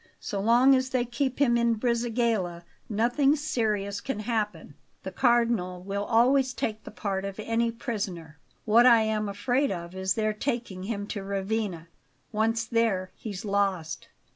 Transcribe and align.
So 0.19 0.39
long 0.39 0.73
as 0.73 0.89
they 0.89 1.05
keep 1.05 1.37
him 1.37 1.55
in 1.55 1.75
Brisighella 1.75 2.63
nothing 2.89 3.35
serious 3.35 4.01
can 4.01 4.21
happen; 4.21 4.73
the 5.03 5.11
Cardinal 5.11 5.83
will 5.83 6.05
always 6.05 6.55
take 6.55 6.83
the 6.83 6.89
part 6.89 7.23
of 7.23 7.39
any 7.39 7.71
prisoner. 7.71 8.39
What 8.65 8.87
I 8.87 9.03
am 9.03 9.29
afraid 9.29 9.69
of 9.71 9.93
is 9.93 10.15
their 10.15 10.33
taking 10.33 10.85
him 10.85 11.05
to 11.09 11.21
Ravenna. 11.23 11.87
Once 12.31 12.65
there, 12.65 13.11
he's 13.15 13.45
lost." 13.45 14.07